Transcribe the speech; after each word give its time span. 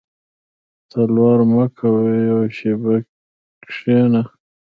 •تلوار 0.89 1.39
مه 1.51 1.65
کوه 1.77 2.03
یو 2.29 2.41
شېبه 2.57 2.95
کښېنه. 3.65 4.21